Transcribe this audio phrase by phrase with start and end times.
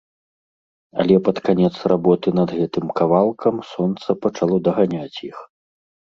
[1.01, 5.37] Але пад канец работы над гэтым кавалкам сонца пачало даганяць іх.